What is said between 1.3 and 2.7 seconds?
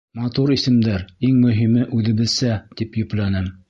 мөһиме— үҙебеҙсә,—